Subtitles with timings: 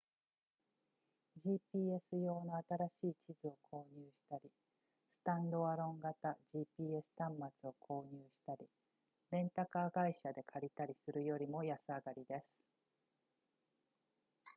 [1.45, 2.55] gps 用の
[2.91, 4.49] 新しい地図を購入したり
[5.19, 7.29] スタンドアロン型 gps 端
[7.61, 8.67] 末を購入したり
[9.29, 12.65] レンタカー会社で借りたりするよりも安上がりです